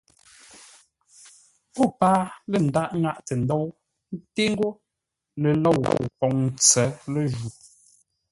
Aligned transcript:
O 1.83 1.83
páa 1.99 2.23
lə́ 2.49 2.61
ńdághʼ 2.67 2.93
ŋáʼtə 3.01 3.33
ńdóu, 3.41 3.65
ńté 4.15 4.43
ńgó 4.53 4.69
ləlôu 5.41 5.79
poŋ 6.19 6.33
ntsə̌ 6.47 6.87
lə́ju. 7.13 7.39